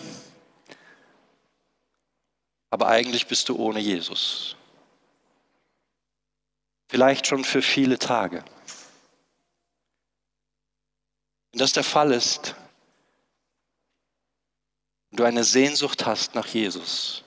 [2.70, 4.56] aber eigentlich bist du ohne Jesus.
[6.88, 8.44] Vielleicht schon für viele Tage.
[11.52, 12.54] Wenn das der Fall ist,
[15.10, 17.24] und du eine Sehnsucht hast nach Jesus,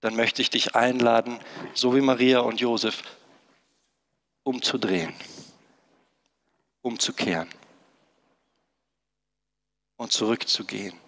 [0.00, 1.40] dann möchte ich dich einladen,
[1.74, 3.02] so wie Maria und Josef,
[4.44, 5.14] umzudrehen,
[6.82, 7.48] umzukehren
[9.98, 10.98] und zurückzugehen.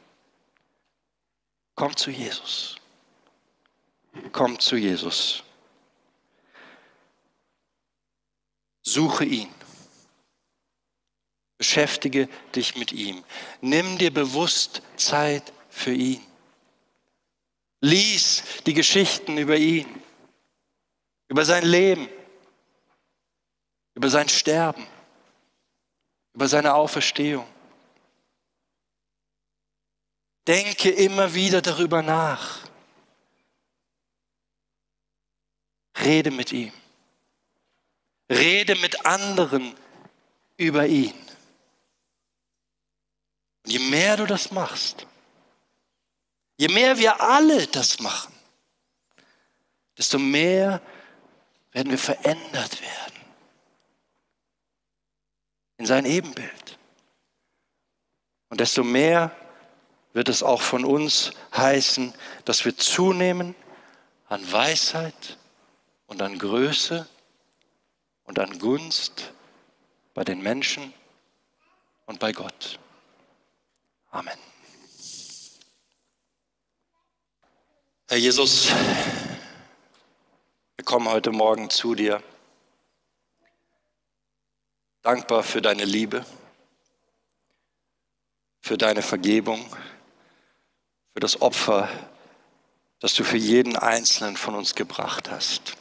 [1.75, 2.77] Komm zu Jesus.
[4.33, 5.43] Komm zu Jesus.
[8.83, 9.49] Suche ihn.
[11.57, 13.25] Beschäftige dich mit ihm.
[13.61, 16.21] Nimm dir bewusst Zeit für ihn.
[17.81, 19.87] Lies die Geschichten über ihn,
[21.29, 22.09] über sein Leben,
[23.95, 24.87] über sein Sterben,
[26.35, 27.47] über seine Auferstehung.
[30.51, 32.59] Denke immer wieder darüber nach.
[35.97, 36.73] Rede mit ihm.
[38.29, 39.77] Rede mit anderen
[40.57, 41.15] über ihn.
[43.65, 45.07] Und je mehr du das machst,
[46.57, 48.35] je mehr wir alle das machen,
[49.97, 50.83] desto mehr
[51.71, 53.21] werden wir verändert werden
[55.77, 56.77] in sein Ebenbild.
[58.49, 59.40] Und desto mehr
[60.13, 63.55] wird es auch von uns heißen, dass wir zunehmen
[64.29, 65.39] an Weisheit
[66.07, 67.07] und an Größe
[68.25, 69.33] und an Gunst
[70.15, 70.93] bei den Menschen
[72.07, 72.79] und bei Gott.
[74.11, 74.39] Amen.
[78.09, 78.73] Herr Jesus,
[80.77, 82.21] wir kommen heute Morgen zu dir,
[85.03, 86.27] dankbar für deine Liebe,
[88.61, 89.65] für deine Vergebung,
[91.21, 91.87] für das Opfer,
[92.99, 95.75] das du für jeden Einzelnen von uns gebracht hast.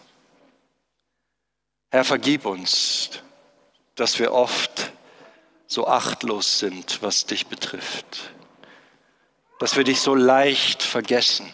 [1.92, 3.12] Herr, vergib uns,
[3.96, 4.92] dass wir oft
[5.66, 8.34] so achtlos sind, was dich betrifft.
[9.60, 11.50] Dass wir dich so leicht vergessen.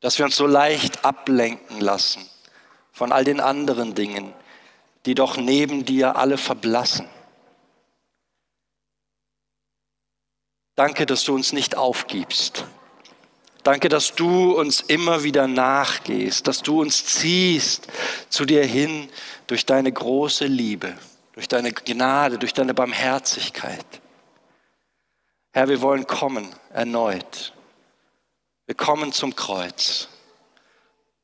[0.00, 2.28] Dass wir uns so leicht ablenken lassen
[2.92, 4.34] von all den anderen Dingen,
[5.06, 7.08] die doch neben dir alle verblassen.
[10.76, 12.64] Danke, dass du uns nicht aufgibst.
[13.64, 17.88] Danke, dass du uns immer wieder nachgehst, dass du uns ziehst
[18.28, 19.10] zu dir hin
[19.48, 20.94] durch deine große Liebe
[21.36, 23.84] durch deine Gnade, durch deine Barmherzigkeit.
[25.52, 27.52] Herr, wir wollen kommen erneut.
[28.64, 30.08] Wir kommen zum Kreuz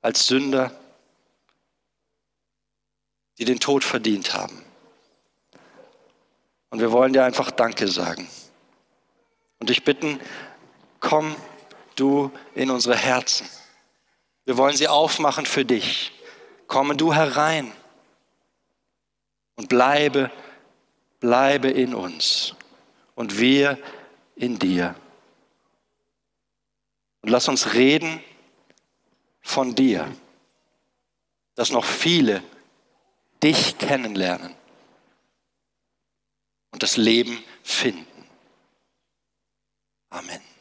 [0.03, 0.71] als Sünder,
[3.39, 4.63] die den Tod verdient haben.
[6.69, 8.29] Und wir wollen dir einfach Danke sagen.
[9.63, 10.19] Und dich bitten,
[10.99, 11.37] komm
[11.95, 13.49] du in unsere Herzen.
[14.45, 16.11] Wir wollen sie aufmachen für dich.
[16.67, 17.71] Komme du herein
[19.55, 20.33] und bleibe,
[21.21, 22.57] bleibe in uns
[23.15, 23.79] und wir
[24.35, 24.97] in dir.
[27.21, 28.21] Und lass uns reden
[29.43, 30.13] von dir,
[31.55, 32.43] dass noch viele
[33.41, 34.57] dich kennenlernen
[36.73, 38.12] und das Leben finden.
[40.13, 40.52] Amen.